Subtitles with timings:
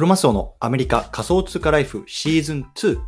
[0.00, 2.98] クロマスオのアメリカ仮想通貨ライフシーズン2。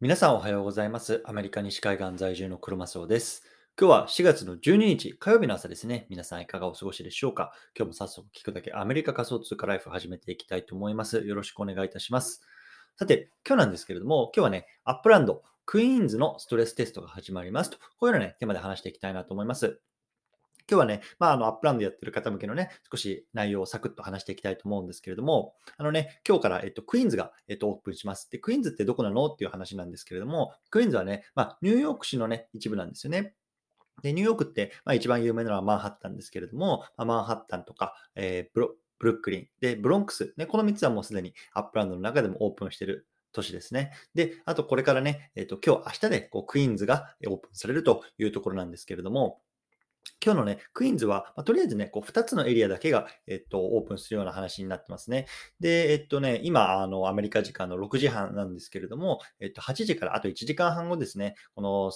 [0.00, 1.22] 皆さんおはようございます。
[1.26, 3.42] アメリカ西海岸在住のクロマスオです。
[3.78, 6.06] 今日は4月の12日火曜日の朝ですね。
[6.08, 7.52] 皆さんいかがお過ごしでしょうか？
[7.76, 11.18] 今日も早速聞くだけアメリカ仮想通貨ライフ始めていきたいと思います。
[11.18, 12.40] よろしくお願いいたします。
[12.98, 19.82] さて、今日なんですけれども、今日はね、 Upland、クイーンズのストレステストが始まりますと、こういうようなね、テーマで話していきたいなと思います。
[20.70, 28.30] 今日はね、まあ、あの、 Upland やってる方向けのね、少し内容をサクッと話していきたいと思うんですけれども、あのね、今日から、えっと、クイーンズが、えっと、オープンします。
[28.30, 33.34] で、クイーンズってどこなのっていう話なんですけれども、クイーンズはね、まあ、ニューヨーク市のね、一部なんですよね。
[34.02, 43.92] で、ニューヨークって、まあ、一番有名なのはマンハッタンですけれども、まあ、マンハッタンとか、えーブロブルックリン、で、ブロンクス、ね、この3つはもうすでに Upland の中でもオープンしてる都市ですね。
[44.14, 49.40] で、あとこれからね、えっ、と、今日、明日でこうクイーンズがオープンされるというところなんですけれども、
[50.24, 55.26] 今日のね、クイーンズは、まあとりあえずね、こう2つのエリアだけが、えっと、オープンするような話になってますね。
[55.60, 61.92] で、えっとね、今、あの、アメリカ時間の6時半なんですけれども、えっと、8時からあと1時間半後ですね、この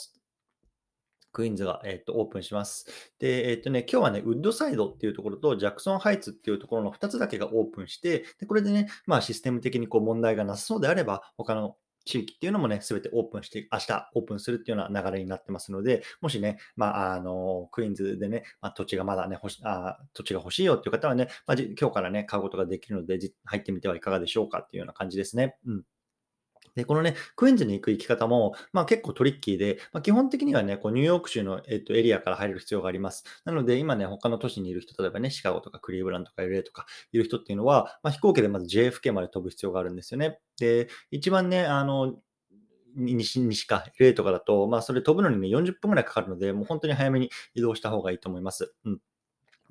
[1.32, 2.86] クイーンズが、えっと、オープンします。
[3.18, 25.56] で、えっとね、今日はね、ウッドサイドっていうところと、ジャクソンハイツっていうところの2つだけがオープンして、で、これでね、まあ、システム的にこう問題がなさそうであれば、他の地域っていうのもね、すべてオープンして、明日オープンするっていうような流れになってますので、もしね、まあ、あの、クイーンズでね、まあ、土地がまだね、欲しあ土地が欲しいよっていう方はね、まあ、今日からね、買うことができるので、入ってみてはいかがでしょうかっていうような感じですね。
[25.66, 25.84] うん。
[26.74, 33.24] で、このね、クイーンズに行く行き方も、まあ結構トリッキーで、まあ基本的にはね、こうニューヨーク州の、えっと、エリアから入る必要があります。
[33.44, 40.38] なので、今ね、他の都市にいる人、例えばね、シカゴとかクリーブランドとか LA とかいる人っていうのは、まあ飛行機でまず JFK まで飛ぶ必要があるんですよね。
[40.58, 42.14] で、一番ね、あの、
[42.94, 48.74] 西西か、LA とかだと、まあそれ飛ぶのにね、40分ぐらいかかるので、もう本当に早めに移動した方がいいと思います。
[48.84, 49.00] うん。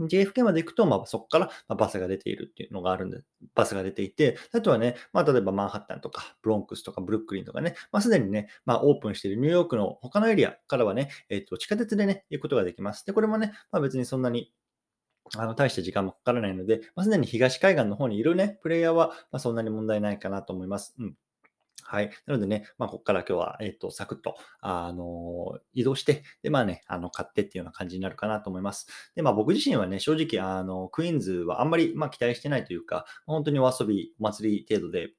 [0.08, 3.20] JFK まで行くと、まあ、そこからバスが出ているっていうのがあるんで、
[3.56, 13.06] バスが出ていて、あとはね、まあ、例えばマンハッタンとか、ブロンクスとか、ブルックリンとかね、まあ、すでにね、まあ、オープンしているニューヨークの他のエリアからはね、えっと、地下鉄でね、行くことができます。
[13.06, 14.54] で、これもね、まあ、別にそんなに、
[15.38, 20.96] あの、大して時間もかからないので、まあ、すでに東海岸の方にいるね、プレイヤーは、まあ、そんなに問題ないかなと思います。
[21.00, 21.16] うん。
[21.92, 22.12] はい。
[22.26, 28.88] なのでね、まあ、ここから今日は、えっ、と、サクッと、あの移動して、で、まあね、あの、買ってっていうような感じになるかなと思います。
[29.14, 35.10] で、まあ、僕自身はね、正直、あの、クイーンズはあんまり、まあ、期待してないというか、本当にお遊び、お祭り程度で、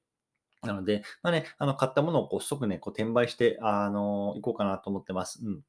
[0.63, 5.45] なので、まあね、あの、買ったものをこう即ね、こう転売して、あの行こうかなと思ってます。
[5.45, 5.61] うん。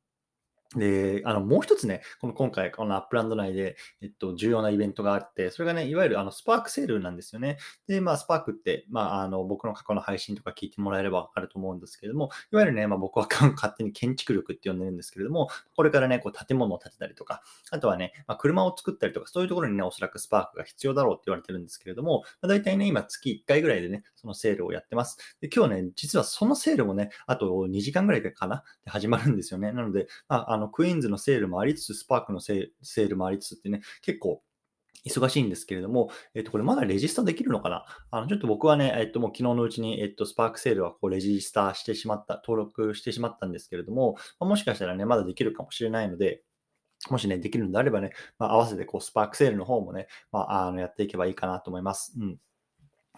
[0.77, 7.59] で、あの、もう一つね、この今回、この Upland 内で、えっと、重要なイベントがあって、それがね、いわゆるあの、スパークセールなんですよね。
[7.87, 25.19] で、まあ、スパークって、まあ、あの、僕の過去の配信とか聞いてもらえればわかると思うんですけれども、いわゆるね、まあ、僕は 勝手に建築力って呼んでるんですけれども、これからね、こう、建物を建てたりとか、あとはね、まあ、車を作ったりとか、そういうところにね、おそらくスパークが必要だろうって言われてるんですけれども、まあ、大体ね、今月1回ぐらいでね、そのセールをやってます。
[25.41, 29.73] で、今日ね、実はそのセールもね、あと2時間ぐらいかなで始まるんですよね。
[29.73, 34.43] なので、まあ、あの、クイーンズのセールもありつつ、スパークのセールもありつつってね、結構、
[35.07, 37.85] 忙しいんですけれども、えっと、これまだレジスタできるのかな？
[38.11, 46.43] あの、ちょっと僕はね、えっと、もう昨日のうちに、えっと、スパークセールはこうレジスタしてしまった、登録してしまったんですけれども、まもしかしたらね、まだできるかもしれないので、
[47.11, 52.15] もしね、できるのであればね、まあ、合わせてこうスパークセールの方もね、まあ、あのやっていけばいいかなと思います。
[52.19, 52.39] うん。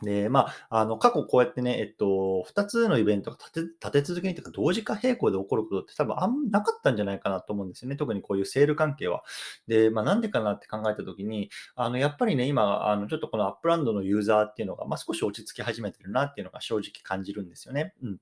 [0.02, 7.96] で、まあ、あの、過去こうやってね、えっと、2つのイベントが立て立て続けにというか、同時化並行で起こることって多分あんまなかったんじゃないかなと思うんですよね。
[7.96, 9.22] 特にこういうセール関係は。
[9.66, 17.94] で、まあ、なんでかなって考えたときに、あの、やっぱりね、今、あの、ちょっとこの Upland のユーザーっていうのが、まあ、少し落ち着き始めてるなっていうのが正直感じるんですよね。
[18.02, 18.18] うん。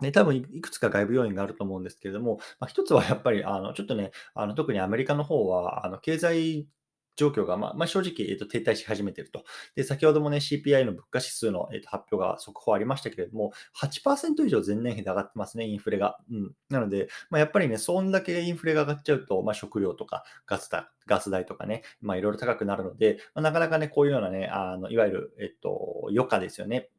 [0.00, 6.68] で、多分いいくつか外部要因があると思うんですけれども、まあ、一つはやっぱり、あの、ちょっとね、あの、特にアメリカの方は、あの、経済
[7.16, 9.44] 状況が、まあ、まあ、正直、えっと、停滞し始めていると。
[9.74, 16.18] で、先ほどもね、CPI の物価指数の、えっと、発表が速報ありましたけれども、8%以上前年比で上がってますね、インフレが。
[16.30, 16.52] うん。
[16.68, 26.90] なので、まあ、やっぱりね、そんだけインフレが上がっちゃうと、まあ、食料とかガスだガス代とかね、まあ、いろいろ高くなるので、まあ、なかなかね、こういうようなね、あの、いわゆる、えっと、余暇ですよね。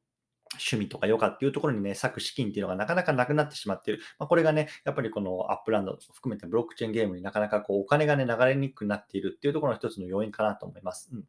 [0.54, 4.02] 趣味とか余暇っていうところにね、割く資金っていうのがなかなかなくなってしまっている。
[4.20, 11.10] まあ、これがね、やっぱりこの Upland 含めてブロックチェーンゲームになかなかこうお金がね、流れにくくなっているっていうところの一つの要因かなと思います。
[11.14, 11.24] うん。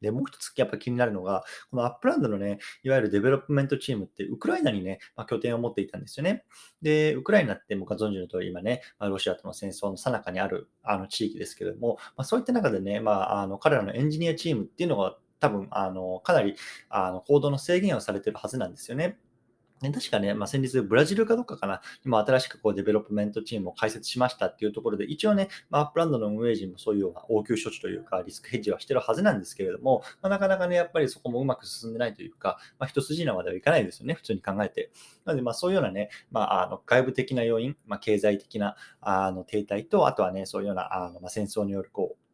[0.00, 6.44] で、もう一つやっぱ気になるのが、この Upland のね、いわゆる development チームってウクライナにね、まあ、拠点を持っていたんですよね。
[6.82, 16.56] で、ウクライナってまあご存じの通り今ね、まあ、ロシアとの戦争の最中にあるあの地域ですけれども、まあ、そういった中でね、まあ、あの彼らのエンジニアチームっていうのが多分、あの、かなり、
[16.88, 19.18] あの、行動の制限をされてるはずなんですよね。
[19.82, 34.90] ね、確かね、まあ、先日ブラジルかどっかかな、今新しくこう development チームを開設しましたっていうところで、一応ね、まあ、 Upland の運営陣もそういうような応急処置というか、リスクヘッジはしてるはずなんですけれども、まあ、なかなかね、やっぱりそこもうまく進んでないというか、まあ、一筋縄ではいかないですよね、普通に考えて。
[35.26, 42.25] なので、まあ、そういうようなね、まあ、あの外部的な要因、まあ、経済的なあの停滞と、あとはね、そういうようなあの、まあ、戦争によるこう、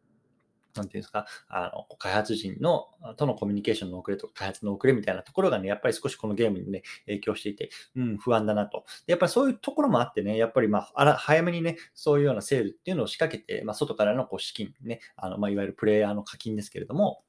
[0.75, 2.87] なんていうんですか、あの、開発人の、
[3.17, 8.85] とのコミュニケーションの遅れとか、開発の遅れみたいなところがね、やっぱり少しこのゲームにね、影響していて、うん、不安だなと。
[9.07, 17.23] やっぱりそういうところもあってね、やっぱりまあ、早めにね、そういうようなセールっていうのを仕掛けて、まあ、外からのこう資金ね、あの、まあ、いわゆるプレイヤーの課金ですけれども、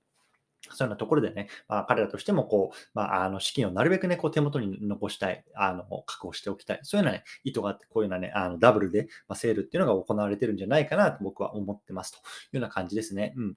[0.71, 6.81] そういうようなところでね、まあ、彼らとしても、こう、まあ、あの、資金をなるべくね、こう、手元に残したい、あの、確保しておきたい。
[6.83, 12.21] そういうようなね、意図があって、こういうようなね、あの、ダブルで、まあ、セールっていうのが行われてるんじゃないかなと僕は思ってますとい
[12.55, 13.35] うような感じですね。
[13.37, 13.55] うん。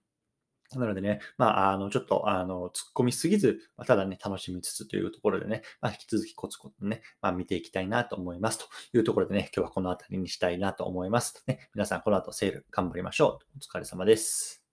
[0.75, 11.41] なのでね、まあ、あの、ちょっと、あの、突っ込みすぎず、ま、ただね、楽しみつつというところでね、まあ、引き続きコツコツね、まあ、見ていきたいなと思いますというところでね、今日はこの辺りにしたいなと思います。
[11.47, 13.57] ね、皆さん、この後セール頑張りましょう。
[13.57, 14.66] お疲れ様です。